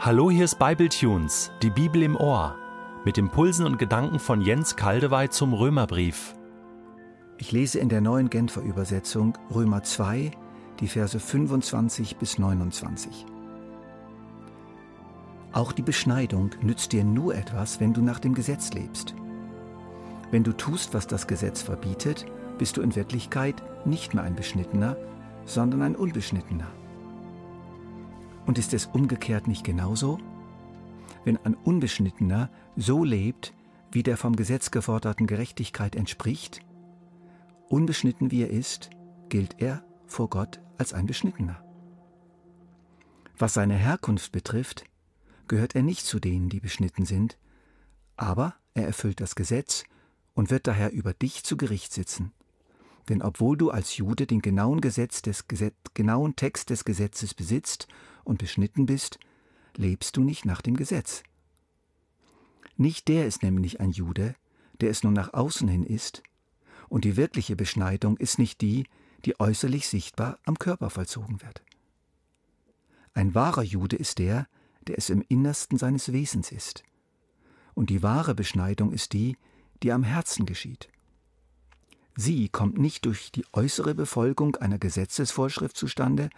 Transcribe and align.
Hallo, 0.00 0.30
hier 0.30 0.44
ist 0.44 0.60
Bibletunes, 0.60 1.50
die 1.60 1.70
Bibel 1.70 2.04
im 2.04 2.14
Ohr, 2.14 2.54
mit 3.04 3.18
Impulsen 3.18 3.66
und 3.66 3.80
Gedanken 3.80 4.20
von 4.20 4.40
Jens 4.40 4.76
Kaldewey 4.76 5.28
zum 5.28 5.52
Römerbrief. 5.52 6.36
Ich 7.36 7.50
lese 7.50 7.80
in 7.80 7.88
der 7.88 8.00
neuen 8.00 8.30
Genfer 8.30 8.60
Übersetzung 8.60 9.36
Römer 9.52 9.82
2, 9.82 10.30
die 10.78 10.86
Verse 10.86 11.18
25 11.18 12.16
bis 12.16 12.38
29. 12.38 13.26
Auch 15.50 15.72
die 15.72 15.82
Beschneidung 15.82 16.50
nützt 16.62 16.92
dir 16.92 17.02
nur 17.02 17.34
etwas, 17.34 17.80
wenn 17.80 17.92
du 17.92 18.00
nach 18.00 18.20
dem 18.20 18.34
Gesetz 18.34 18.72
lebst. 18.72 19.16
Wenn 20.30 20.44
du 20.44 20.52
tust, 20.52 20.94
was 20.94 21.08
das 21.08 21.26
Gesetz 21.26 21.60
verbietet, 21.60 22.24
bist 22.56 22.76
du 22.76 22.82
in 22.82 22.94
Wirklichkeit 22.94 23.60
nicht 23.84 24.14
mehr 24.14 24.22
ein 24.22 24.36
Beschnittener, 24.36 24.96
sondern 25.44 25.82
ein 25.82 25.96
Unbeschnittener. 25.96 26.68
Und 28.48 28.56
ist 28.56 28.72
es 28.72 28.86
umgekehrt 28.86 29.46
nicht 29.46 29.62
genauso? 29.62 30.18
Wenn 31.22 31.36
ein 31.36 31.52
Unbeschnittener 31.52 32.48
so 32.76 33.04
lebt, 33.04 33.52
wie 33.92 34.02
der 34.02 34.16
vom 34.16 34.36
Gesetz 34.36 34.70
geforderten 34.70 35.26
Gerechtigkeit 35.26 35.94
entspricht, 35.94 36.60
unbeschnitten 37.68 38.30
wie 38.30 38.40
er 38.40 38.48
ist, 38.48 38.88
gilt 39.28 39.60
er 39.60 39.84
vor 40.06 40.30
Gott 40.30 40.60
als 40.78 40.94
ein 40.94 41.04
Beschnittener. 41.04 41.62
Was 43.36 43.52
seine 43.52 43.74
Herkunft 43.74 44.32
betrifft, 44.32 44.84
gehört 45.46 45.74
er 45.74 45.82
nicht 45.82 46.06
zu 46.06 46.18
denen, 46.18 46.48
die 46.48 46.60
beschnitten 46.60 47.04
sind, 47.04 47.36
aber 48.16 48.54
er 48.72 48.86
erfüllt 48.86 49.20
das 49.20 49.34
Gesetz 49.34 49.84
und 50.32 50.50
wird 50.50 50.66
daher 50.66 50.90
über 50.94 51.12
dich 51.12 51.44
zu 51.44 51.58
Gericht 51.58 51.92
sitzen. 51.92 52.32
Denn 53.10 53.20
obwohl 53.20 53.58
du 53.58 53.70
als 53.70 53.98
Jude 53.98 54.26
den 54.26 54.40
genauen, 54.40 54.80
Gesetz 54.80 55.20
des 55.20 55.44
genauen 55.92 56.36
Text 56.36 56.70
des 56.70 56.86
Gesetzes 56.86 57.34
besitzt 57.34 57.88
und 58.28 58.38
beschnitten 58.38 58.86
bist, 58.86 59.18
lebst 59.76 60.16
du 60.16 60.22
nicht 60.22 60.44
nach 60.44 60.60
dem 60.60 60.76
Gesetz. 60.76 61.22
Nicht 62.76 63.08
der 63.08 63.26
ist 63.26 63.42
nämlich 63.42 63.80
ein 63.80 63.90
Jude, 63.90 64.36
der 64.80 64.90
es 64.90 65.02
nur 65.02 65.12
nach 65.12 65.32
außen 65.32 65.66
hin 65.66 65.82
ist, 65.82 66.22
und 66.88 67.04
die 67.04 67.16
wirkliche 67.16 67.56
Beschneidung 67.56 68.16
ist 68.16 68.38
nicht 68.38 68.60
die, 68.60 68.86
die 69.24 69.38
äußerlich 69.40 69.88
sichtbar 69.88 70.38
am 70.44 70.58
Körper 70.58 70.90
vollzogen 70.90 71.42
wird. 71.42 71.62
Ein 73.14 73.34
wahrer 73.34 73.62
Jude 73.62 73.96
ist 73.96 74.18
der, 74.18 74.46
der 74.86 74.96
es 74.96 75.10
im 75.10 75.22
Innersten 75.28 75.76
seines 75.76 76.12
Wesens 76.12 76.52
ist. 76.52 76.84
Und 77.74 77.90
die 77.90 78.02
wahre 78.02 78.34
Beschneidung 78.34 78.92
ist 78.92 79.12
die, 79.12 79.36
die 79.82 79.92
am 79.92 80.02
Herzen 80.02 80.46
geschieht. 80.46 80.88
Sie 82.16 82.48
kommt 82.48 82.78
nicht 82.78 83.04
durch 83.04 83.30
die 83.32 83.44
äußere 83.52 83.94
Befolgung 83.94 84.56
einer 84.56 84.78
Gesetzesvorschrift 84.78 85.76
zustande, 85.76 86.30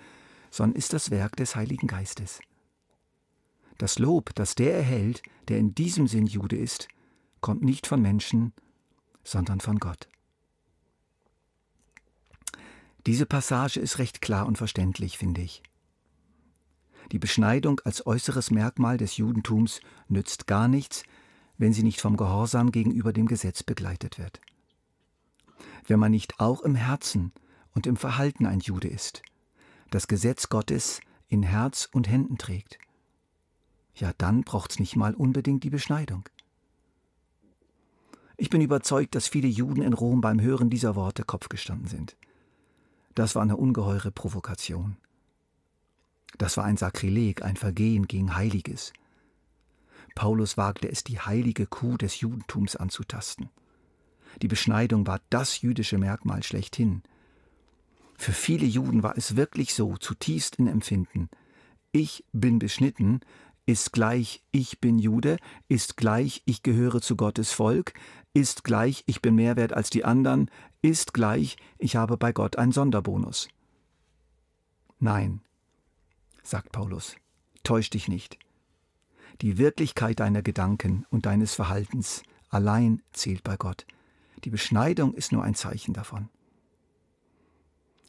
sondern 0.51 0.77
ist 0.77 0.93
das 0.93 1.11
Werk 1.11 1.37
des 1.37 1.57
Heiligen 1.57 1.87
Geistes. 1.87 2.41
Das 3.79 3.99
Lob, 3.99 4.35
das 4.35 4.55
der 4.55 4.77
erhält, 4.77 5.23
der 5.49 5.59
in 5.59 5.75
diesem 5.75 6.07
Sinn 6.07 6.27
Jude 6.27 6.57
ist, 6.57 6.89
kommt 7.41 7.63
nicht 7.63 7.87
von 7.87 8.03
Menschen, 8.03 8.53
sondern 9.25 9.61
von 9.61 9.79
Gott. 9.79 10.09
Diese 13.07 13.25
Passage 13.25 13.81
ist 13.81 13.99
recht 13.99 14.21
klar 14.21 14.47
und 14.47 14.59
verständlich, 14.59 15.17
finde 15.17 15.41
ich. 15.41 15.63
Die 17.13 17.19
Beschneidung 17.19 17.81
als 17.85 18.07
äußeres 18.07 18.51
Merkmal 18.51 18.99
des 18.99 19.17
Judentums 19.17 19.81
nützt 20.09 20.47
gar 20.47 20.69
nichts, 20.69 21.03
wenn 21.57 21.73
sie 21.73 21.83
nicht 21.83 22.01
vom 22.01 22.17
Gehorsam 22.17 22.71
gegenüber 22.71 23.13
dem 23.13 23.27
Gesetz 23.27 23.63
begleitet 23.63 24.19
wird. 24.19 24.41
Wenn 25.87 25.99
man 25.99 26.13
nicht 26.13 26.39
auch 26.39 26.61
im 26.61 26.75
Herzen 26.75 27.33
und 27.75 27.87
im 27.87 27.97
Verhalten 27.97 28.47
ein 28.47 28.61
Jude 28.61 28.89
ist, 28.89 29.23
das 29.91 30.09
Gesetz 30.09 30.49
Gottes 30.49 31.01
in 31.29 31.43
Herz 31.43 31.89
und 31.93 32.09
Händen 32.09 32.39
trägt, 32.39 32.79
ja, 33.95 34.13
dann 34.17 34.43
braucht's 34.43 34.79
nicht 34.79 34.97
mal 34.97 35.15
unbedingt 35.15 35.65
die 35.65 35.71
Beschneidung. 35.71 36.29
Ich 38.37 38.49
bin 38.49 38.63
überzeugt, 38.63 39.15
dass 39.15 39.29
viele 39.29 39.49
Juden 39.49 39.83
in 39.83 39.93
Rom 39.93 40.23
beim 40.23 40.41
Hören 40.41 40.71
dieser 40.71 40.97
Worte 40.97 41.25
Kopf 41.25 41.51
gestanden 41.51 41.89
sind. 41.89 42.17
Das 43.15 43.35
war 43.35 43.43
eine 43.43 43.57
ungeheure 43.57 44.11
Provokation. 44.11 44.97
Das 46.39 46.57
war 46.57 46.65
ein 46.65 46.79
Sakrileg, 46.79 47.43
ein 47.43 47.57
Vergehen 47.57 48.07
gegen 48.07 48.35
Heiliges. 48.35 48.95
Paulus 50.15 50.57
wagte 50.57 50.89
es, 50.91 51.05
die 51.05 51.21
heilige 51.21 51.67
Kuh 51.67 51.97
des 51.97 52.21
Judentums 52.21 52.77
anzutasten. 52.77 53.51
Die 54.41 54.49
Beschneidung 54.49 55.07
war 55.07 55.21
das 55.29 55.61
jüdische 55.61 55.99
Merkmal 55.99 56.43
schlechthin. 56.43 57.03
Für 58.21 58.33
viele 58.33 58.67
Juden 58.67 59.03
war 59.03 59.17
es 59.17 59.35
wirklich 59.35 59.73
so, 59.73 59.97
zutiefst 59.97 60.57
in 60.57 60.67
Empfinden. 60.67 61.31
Ich 61.91 62.23
bin 62.33 62.59
beschnitten, 62.59 63.21
ist 63.65 63.95
gleich 63.95 64.43
ich 64.51 64.79
bin 64.79 64.99
Jude, 64.99 65.39
ist 65.69 65.97
gleich 65.97 66.43
ich 66.45 66.63
gehöre 66.63 67.01
zu 67.01 67.17
Gottes 67.17 67.51
Volk, 67.51 67.95
ist 68.35 68.63
gleich 68.63 69.05
ich 69.07 69.23
bin 69.23 69.37
mehr 69.37 69.57
wert 69.57 69.73
als 69.73 69.89
die 69.89 70.05
anderen, 70.05 70.51
ist 70.83 71.15
gleich 71.15 71.57
ich 71.79 71.97
habe 71.97 72.19
bei 72.19 72.31
Gott 72.31 72.57
einen 72.57 72.73
Sonderbonus. 72.73 73.49
Nein, 74.99 75.41
sagt 76.43 76.73
Paulus, 76.73 77.17
täusch 77.63 77.89
dich 77.89 78.07
nicht. 78.07 78.39
Die 79.41 79.57
Wirklichkeit 79.57 80.21
deiner 80.21 80.43
Gedanken 80.43 81.07
und 81.09 81.25
deines 81.25 81.55
Verhaltens 81.55 82.23
allein 82.51 83.01
zählt 83.13 83.45
bei 83.45 83.57
Gott. 83.57 83.87
Die 84.45 84.51
Beschneidung 84.51 85.15
ist 85.15 85.33
nur 85.33 85.43
ein 85.43 85.55
Zeichen 85.55 85.95
davon. 85.95 86.29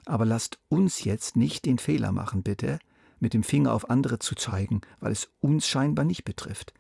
Aber 0.06 0.26
lasst 0.26 0.60
uns 0.70 1.04
jetzt 1.04 1.36
nicht 1.36 1.66
den 1.66 1.78
Fehler 1.78 2.12
machen, 2.12 2.44
bitte, 2.44 2.80
mit 3.20 3.34
dem 3.34 3.44
Finger 3.44 3.74
auf 3.74 3.90
andere 3.90 4.20
zu 4.20 4.36
zeigen, 4.36 4.82
weil 5.00 5.12
es 5.12 5.30
uns 5.40 5.68
scheinbar 5.68 6.06
nicht 6.06 6.26
betrifft. 6.26 6.74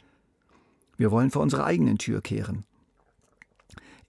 Wir 0.97 1.11
wollen 1.11 1.31
vor 1.31 1.41
unsere 1.41 1.63
eigenen 1.63 1.97
Tür 1.97 2.21
kehren. 2.21 2.65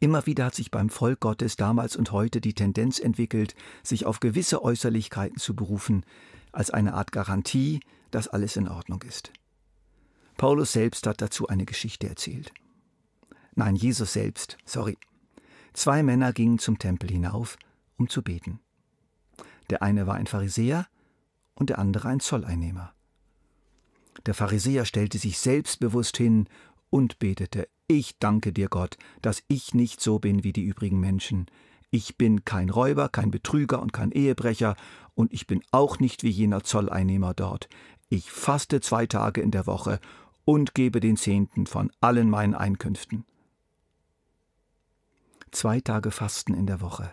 Immer 0.01 0.27
wieder 0.27 0.47
hat 0.47 0.55
sich 0.55 0.71
beim 0.71 0.89
Volk 0.89 1.21
Gottes 1.21 1.57
damals 1.57 1.95
und 1.95 2.11
heute 2.11 2.41
die 2.41 2.55
Tendenz 2.55 2.99
entwickelt, 2.99 3.55
sich 3.85 4.05
auf 4.05 4.19
gewisse 4.19 4.63
Äußerlichkeiten 4.65 5.39
zu 5.39 5.55
berufen, 5.55 6.05
als 6.51 6.71
eine 6.71 6.95
Art 6.95 7.13
Garantie, 7.13 7.81
dass 8.11 8.27
alles 8.29 8.57
in 8.57 8.69
Ordnung 8.69 9.03
ist. 9.03 9.33
Paulus 10.37 10.73
selbst 10.73 11.07
hat 11.07 11.23
dazu 11.23 11.47
eine 11.47 11.67
Geschichte 11.67 12.09
erzählt. 12.09 12.53
Nein, 13.55 13.77
Jesus 13.77 14.15
selbst, 14.15 14.59
sorry. 14.65 14.99
Zwei 15.73 16.03
Männer 16.03 16.33
gingen 16.33 16.59
zum 16.59 16.79
Tempel 16.79 17.11
hinauf, 17.11 17.57
um 17.97 18.09
zu 18.09 18.23
beten. 18.23 18.59
Der 19.73 19.83
eine 19.83 20.07
war 20.07 20.17
ein 20.17 20.27
Pharisäer 20.27 20.87
und 21.55 21.71
der 21.71 21.79
andere 21.79 22.07
ein 22.09 22.21
Zolleinnehmer. 22.21 22.93
Der 24.27 24.35
Pharisäer 24.35 24.85
stellte 24.85 25.17
sich 25.17 25.39
selbstbewusst 25.39 26.19
hin 26.19 26.47
und 26.91 27.19
betete, 27.19 27.71
ich 27.87 28.19
danke 28.19 28.53
dir 28.53 28.69
Gott, 28.69 28.99
dass 29.23 29.43
ich 29.49 29.73
nicht 29.73 30.03
so 30.03 30.19
bin 30.19 30.45
wie 30.45 30.53
die 30.53 30.67
übrigen 30.67 31.01
Menschen. 31.01 31.47
Ich 31.89 32.19
bin 32.19 32.45
kein 32.45 32.69
Räuber, 32.69 33.09
kein 33.09 33.31
Betrüger 33.31 33.81
und 33.81 33.95
kein 33.95 34.13
Ehebrecher, 34.13 34.77
und 35.15 35.33
ich 35.33 35.47
bin 35.47 35.63
auch 35.71 35.99
nicht 35.99 36.23
wie 36.23 36.29
jener 36.29 36.65
Zolleinnehmer 36.65 37.33
dort. 37.33 37.71
Ich 38.11 38.31
faste 38.31 38.83
zwei 38.83 39.07
Tage 39.07 39.41
in 39.41 39.53
der 39.53 39.67
Woche 39.67 40.01
und 40.45 40.75
gebe 40.75 41.01
den 41.01 41.17
Zehnten 41.17 41.65
von 41.65 41.91
allen 42.03 42.29
meinen 42.29 42.55
Einkünften. 42.55 43.25
Zwei 45.51 45.81
Tage 45.81 46.11
Fasten 46.11 46.53
in 46.53 46.67
der 46.67 46.83
Woche 46.83 47.11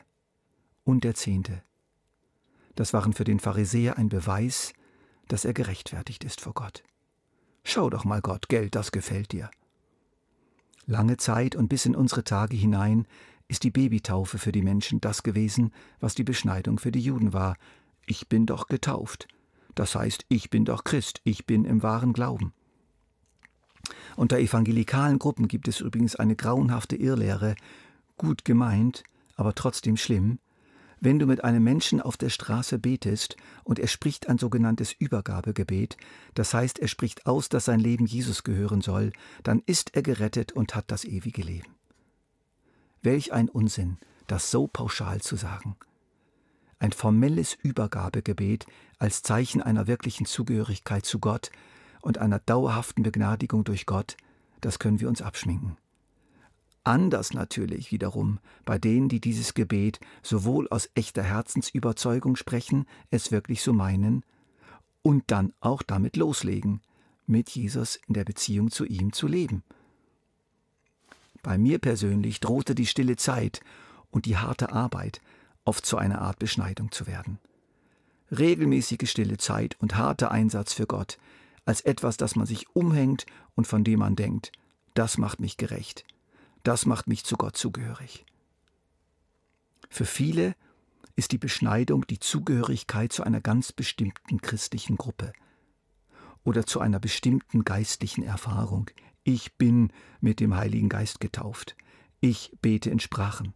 und 0.83 1.05
der 1.05 1.15
Zehnte. 1.15 1.63
Das 2.79 2.93
waren 2.93 3.11
für 3.11 3.25
den 3.25 3.41
Pharisäer 3.41 3.97
ein 3.97 4.07
Beweis, 4.07 4.71
dass 5.27 5.43
er 5.43 5.51
gerechtfertigt 5.51 6.23
ist 6.23 6.39
vor 6.39 6.53
Gott. 6.53 6.81
Schau 7.65 7.89
doch 7.89 8.05
mal 8.05 8.21
Gott, 8.21 8.47
Geld, 8.47 8.73
das 8.73 8.93
gefällt 8.93 9.33
dir. 9.33 9.51
Lange 10.85 11.17
Zeit 11.17 11.57
und 11.57 11.67
bis 11.67 11.85
in 11.85 11.93
unsere 11.93 12.23
Tage 12.23 12.55
hinein 12.55 13.05
ist 13.49 13.65
die 13.65 13.69
Babytaufe 13.69 14.37
für 14.37 14.53
die 14.53 14.61
Menschen 14.61 15.01
das 15.01 15.23
gewesen, 15.23 15.73
was 15.99 16.15
die 16.15 16.23
Beschneidung 16.23 16.79
für 16.79 16.93
die 16.93 17.01
Juden 17.01 17.33
war. 17.33 17.57
Ich 18.05 18.29
bin 18.29 18.45
doch 18.45 18.69
getauft. 18.69 19.27
Das 19.75 19.93
heißt, 19.95 20.23
ich 20.29 20.49
bin 20.49 20.63
doch 20.63 20.85
Christ, 20.85 21.19
ich 21.25 21.45
bin 21.45 21.65
im 21.65 21.83
wahren 21.83 22.13
Glauben. 22.13 22.53
Unter 24.15 24.39
evangelikalen 24.39 25.19
Gruppen 25.19 25.49
gibt 25.49 25.67
es 25.67 25.81
übrigens 25.81 26.15
eine 26.15 26.37
grauenhafte 26.37 26.95
Irrlehre, 26.95 27.55
gut 28.15 28.45
gemeint, 28.45 29.03
aber 29.35 29.53
trotzdem 29.53 29.97
schlimm, 29.97 30.39
wenn 31.01 31.19
du 31.19 31.25
mit 31.25 31.43
einem 31.43 31.63
Menschen 31.63 32.01
auf 32.01 32.17
der 32.17 32.29
Straße 32.29 32.79
betest 32.79 33.37
und 33.63 33.79
er 33.79 33.87
spricht 33.87 34.27
ein 34.27 34.37
sogenanntes 34.37 34.91
Übergabegebet, 34.91 35.97
das 36.33 36.53
heißt, 36.53 36.79
er 36.79 36.87
spricht 36.87 37.25
aus, 37.25 37.49
dass 37.49 37.65
sein 37.65 37.79
Leben 37.79 38.05
Jesus 38.05 38.43
gehören 38.43 38.81
soll, 38.81 39.11
dann 39.43 39.61
ist 39.65 39.95
er 39.95 40.01
gerettet 40.01 40.51
und 40.51 40.75
hat 40.75 40.91
das 40.91 41.05
ewige 41.05 41.41
Leben. 41.41 41.75
Welch 43.01 43.31
ein 43.31 43.49
Unsinn, 43.49 43.97
das 44.27 44.51
so 44.51 44.67
pauschal 44.67 45.21
zu 45.21 45.35
sagen. 45.35 45.77
Ein 46.79 46.91
formelles 46.91 47.57
Übergabegebet 47.61 48.65
als 48.97 49.21
Zeichen 49.21 49.61
einer 49.61 49.87
wirklichen 49.87 50.25
Zugehörigkeit 50.25 51.05
zu 51.05 51.19
Gott 51.19 51.51
und 52.01 52.17
einer 52.17 52.39
dauerhaften 52.39 53.03
Begnadigung 53.03 53.63
durch 53.63 53.85
Gott, 53.85 54.17
das 54.61 54.79
können 54.79 54.99
wir 54.99 55.09
uns 55.09 55.21
abschminken. 55.21 55.77
Anders 56.89 57.35
natürlich 57.35 57.91
wiederum 57.91 58.39
bei 58.65 58.79
denen, 58.79 59.09
die 59.09 59.21
dieses 59.21 59.53
Gebet 59.53 59.99
sowohl 60.23 60.67
aus 60.69 60.89
echter 60.95 61.21
Herzensüberzeugung 61.21 62.35
sprechen, 62.35 62.87
es 63.11 63.31
wirklich 63.31 63.61
so 63.61 63.73
meinen, 63.73 64.25
und 65.03 65.25
dann 65.27 65.53
auch 65.59 65.83
damit 65.83 66.17
loslegen, 66.17 66.81
mit 67.27 67.51
Jesus 67.51 67.99
in 68.07 68.15
der 68.15 68.23
Beziehung 68.23 68.71
zu 68.71 68.85
ihm 68.85 69.13
zu 69.13 69.27
leben. 69.27 69.61
Bei 71.43 71.59
mir 71.59 71.77
persönlich 71.77 72.39
drohte 72.39 72.73
die 72.73 72.87
stille 72.87 73.17
Zeit 73.17 73.61
und 74.09 74.25
die 74.25 74.37
harte 74.37 74.71
Arbeit 74.71 75.21
oft 75.65 75.85
zu 75.85 75.95
einer 75.95 76.21
Art 76.21 76.39
Beschneidung 76.39 76.91
zu 76.91 77.05
werden. 77.05 77.37
Regelmäßige 78.31 79.07
stille 79.07 79.37
Zeit 79.37 79.77
und 79.79 79.95
harter 79.95 80.31
Einsatz 80.31 80.73
für 80.73 80.87
Gott 80.87 81.19
als 81.65 81.81
etwas, 81.81 82.17
das 82.17 82.35
man 82.35 82.47
sich 82.47 82.65
umhängt 82.75 83.27
und 83.53 83.67
von 83.67 83.83
dem 83.83 83.99
man 83.99 84.15
denkt, 84.15 84.51
das 84.95 85.19
macht 85.19 85.39
mich 85.39 85.57
gerecht, 85.57 86.03
das 86.69 86.85
macht 86.85 87.07
mich 87.07 87.25
zu 87.25 87.35
Gott 87.35 87.57
zugehörig. 87.57 88.27
Für 89.89 90.05
viele 90.05 90.55
ist 91.15 91.31
die 91.31 91.39
Beschneidung 91.39 92.05
die 92.05 92.19
Zugehörigkeit 92.19 93.11
zu 93.11 93.23
einer 93.23 93.41
ganz 93.41 93.71
bestimmten 93.71 94.39
christlichen 94.39 94.95
Gruppe 94.95 95.33
oder 96.43 96.67
zu 96.67 96.79
einer 96.79 96.99
bestimmten 96.99 97.63
geistlichen 97.63 98.21
Erfahrung. 98.21 98.91
Ich 99.23 99.55
bin 99.55 99.91
mit 100.21 100.39
dem 100.39 100.55
Heiligen 100.55 100.89
Geist 100.89 101.19
getauft. 101.19 101.75
Ich 102.19 102.55
bete 102.61 102.91
in 102.91 102.99
Sprachen. 102.99 103.55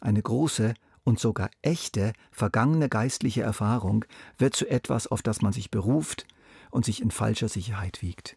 Eine 0.00 0.22
große 0.22 0.72
und 1.04 1.20
sogar 1.20 1.50
echte 1.60 2.14
vergangene 2.32 2.88
geistliche 2.88 3.42
Erfahrung 3.42 4.06
wird 4.38 4.56
zu 4.56 4.66
etwas, 4.66 5.06
auf 5.06 5.20
das 5.20 5.42
man 5.42 5.52
sich 5.52 5.70
beruft 5.70 6.26
und 6.70 6.86
sich 6.86 7.02
in 7.02 7.10
falscher 7.10 7.50
Sicherheit 7.50 8.00
wiegt. 8.00 8.36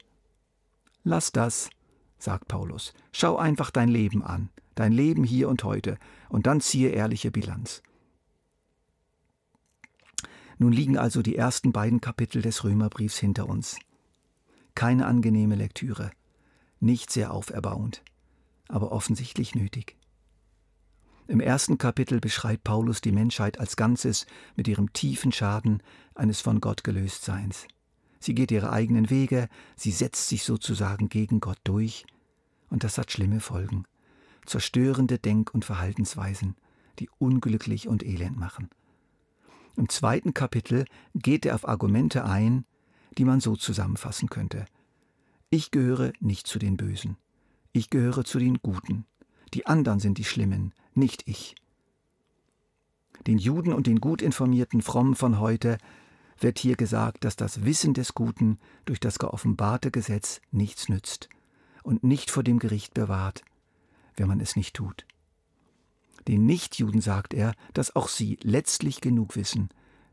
Lass 1.05 1.31
das, 1.31 1.69
sagt 2.19 2.48
Paulus. 2.48 2.94
Schau 3.12 3.38
einfach 3.38 3.72
dein 3.72 3.90
Leben 3.90 4.24
an, 4.24 4.50
dein 4.75 4.92
Leben 4.92 5.24
hier 5.24 5.50
und 5.50 5.64
heute, 5.64 5.98
und 6.30 6.48
dann 6.48 6.62
ziehe 6.62 6.90
ehrliche 6.90 7.31
Bilanz. 7.31 7.81
Nun 10.58 10.72
liegen 10.72 10.98
also 10.98 11.22
die 11.22 11.36
ersten 11.36 11.72
beiden 11.72 12.02
Kapitel 12.02 12.42
des 12.42 12.64
Römerbriefs 12.64 13.18
hinter 13.18 13.48
uns. 13.48 13.78
Keine 14.75 15.06
angenehme 15.06 15.56
Lektüre, 15.56 16.12
nicht 16.80 17.12
sehr 17.12 17.31
auferbauend, 17.31 18.04
aber 18.68 18.92
offensichtlich 18.92 19.56
nötig. 19.56 19.96
Im 21.28 21.42
ersten 21.42 21.78
Kapitel 21.78 22.19
beschreibt 22.19 22.64
Paulus 22.64 23.02
die 23.02 23.12
Menschheit 23.12 23.60
als 23.60 23.75
Ganzes 23.75 24.25
mit 24.56 24.68
ihrem 24.68 24.94
tiefen 24.94 25.31
Schaden 25.31 25.84
eines 26.16 26.40
von 26.40 26.62
Gott 26.62 26.84
gelöst 26.84 27.25
Seins. 27.25 27.68
Sie 28.19 28.34
geht 28.34 28.52
ihre 28.52 28.72
eigenen 28.72 29.10
Wege, 29.10 29.48
sie 29.75 29.92
setzt 29.92 30.28
sich 30.28 30.44
sozusagen 30.44 31.10
gegen 31.10 31.40
Gott 31.40 31.60
durch, 31.64 32.06
und 32.69 32.84
das 32.84 32.98
hat 32.98 33.12
schlimme 33.12 33.40
Folgen, 33.40 33.86
zerstörende 34.46 35.19
Denk- 35.19 35.54
und 35.54 35.66
Verhaltensweisen, 35.66 36.56
die 37.00 37.10
unglücklich 37.19 37.88
und 37.88 38.04
elend 38.04 38.38
machen. 38.38 38.69
Im 39.75 39.90
zweiten 39.90 40.34
Kapitel 40.34 40.86
geht 41.14 41.46
er 41.46 41.56
auf 41.56 41.68
Argumente 41.68 42.25
ein, 42.25 42.66
die 43.18 43.25
man 43.25 43.40
so 43.40 43.56
zusammenfassen 43.56 44.30
könnte. 44.30 44.66
Ich 45.50 45.72
gehöre 45.72 46.14
nicht 46.19 46.48
zu 46.48 46.60
den 46.60 46.78
Bösen. 46.78 47.16
Ich 47.72 47.90
gehöre 47.90 48.25
zu 48.25 48.40
den 48.40 48.58
Guten. 48.62 49.06
Die 49.54 49.66
anderen 49.66 50.00
sind 50.00 50.18
die 50.18 50.24
Schlimmen, 50.24 50.74
nicht 50.94 51.28
ich. 51.28 51.56
Den 53.28 53.38
Juden 53.38 53.72
und 53.74 53.88
den 53.88 54.02
gut 54.02 54.22
informierten 54.22 54.81
Frommen 54.81 55.16
von 55.16 55.40
heute 55.40 55.78
wird 56.39 56.60
hier 56.60 56.75
gesagt, 56.75 57.24
dass 57.24 57.36
das 57.36 57.66
Wissen 57.66 57.94
des 57.94 58.13
Guten 58.13 58.60
durch 58.86 59.00
das 59.00 59.19
geoffenbarte 59.19 59.92
Gesetz 59.92 60.42
nichts 60.51 60.89
nützt 60.89 61.30
und 61.84 62.04
nicht 62.04 62.31
vor 62.31 62.44
dem 62.44 62.60
Gericht 62.60 62.94
bewahrt, 62.94 63.44
wenn 64.16 64.28
man 64.28 64.39
es 64.39 64.56
nicht 64.56 64.75
tut. 64.75 65.06
Den 66.28 66.45
Nichtjuden 66.45 67.01
sagt 67.01 67.34
er, 67.34 67.54
dass 67.74 67.95
auch 67.95 68.10
sie 68.10 68.38
letztlich 68.42 69.01
genug 69.01 69.36
wissen, 69.36 69.69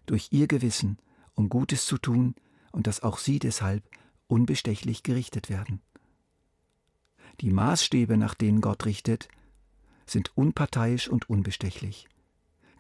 durch 0.07 0.29
ihr 0.31 0.47
Gewissen, 0.47 0.99
um 1.35 1.49
Gutes 1.49 1.87
zu 1.87 1.99
tun, 1.99 2.35
und 2.71 2.87
dass 2.87 3.03
auch 3.03 3.19
sie 3.19 3.39
deshalb 3.39 3.85
unbestechlich 4.27 5.03
gerichtet 5.03 5.49
werden. 5.49 5.81
Die 7.41 7.51
Maßstäbe, 7.51 8.17
nach 8.17 8.35
denen 8.35 8.61
Gott 8.61 8.85
richtet, 8.85 9.29
sind 10.07 10.37
unparteiisch 10.37 11.09
und 11.09 11.29
unbestechlich. 11.31 12.09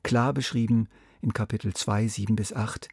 Klar 0.03 0.33
beschrieben 0.33 0.89
in 1.23 1.33
Kapitel 1.33 1.73
2, 1.75 2.09
7 2.09 2.37
bis 2.37 2.53
8, 2.53 2.89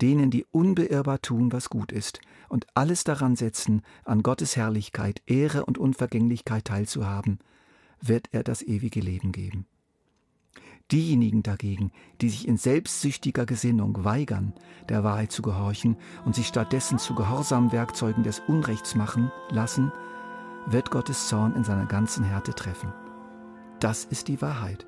denen, 0.00 0.30
die 0.30 0.44
unbeirrbar 0.50 1.20
tun, 1.20 1.52
was 1.52 1.70
gut 1.70 1.92
ist, 1.92 2.20
und 2.48 2.66
alles 2.74 3.04
daran 3.04 3.36
setzen, 3.36 3.82
an 4.04 4.22
Gottes 4.22 4.56
Herrlichkeit, 4.56 5.22
Ehre 5.26 5.64
und 5.64 5.78
Unvergänglichkeit 5.78 6.64
teilzuhaben, 6.64 7.38
wird 8.00 8.28
er 8.32 8.42
das 8.42 8.62
ewige 8.62 9.00
Leben 9.00 9.32
geben. 9.32 9.66
Diejenigen 10.92 11.42
dagegen, 11.42 11.92
die 12.20 12.28
sich 12.28 12.46
in 12.46 12.58
selbstsüchtiger 12.58 13.46
Gesinnung 13.46 14.04
weigern, 14.04 14.52
der 14.90 15.02
Wahrheit 15.02 15.32
zu 15.32 15.40
gehorchen 15.40 15.96
und 16.26 16.34
sich 16.34 16.46
stattdessen 16.46 16.98
zu 16.98 17.14
gehorsamen 17.14 17.72
Werkzeugen 17.72 18.22
des 18.22 18.40
Unrechts 18.40 18.94
machen 18.94 19.32
lassen, 19.48 19.92
wird 20.66 20.90
Gottes 20.90 21.28
Zorn 21.28 21.56
in 21.56 21.64
seiner 21.64 21.86
ganzen 21.86 22.24
Härte 22.24 22.52
treffen. 22.52 22.92
Das 23.80 24.04
ist 24.04 24.28
die 24.28 24.42
Wahrheit. 24.42 24.86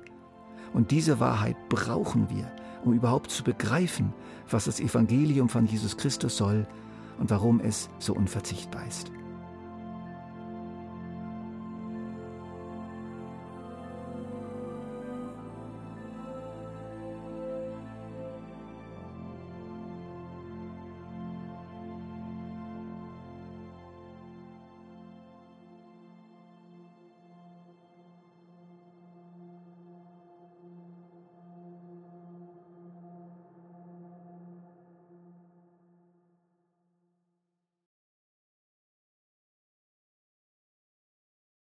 Und 0.73 0.91
diese 0.91 1.19
Wahrheit 1.19 1.55
brauchen 1.69 2.29
wir, 2.29 2.51
um 2.83 2.93
überhaupt 2.93 3.31
zu 3.31 3.43
begreifen, 3.43 4.13
was 4.49 4.65
das 4.65 4.79
Evangelium 4.79 5.49
von 5.49 5.65
Jesus 5.65 5.97
Christus 5.97 6.37
soll 6.37 6.65
und 7.19 7.29
warum 7.29 7.59
es 7.59 7.89
so 7.99 8.13
unverzichtbar 8.13 8.85
ist. 8.87 9.11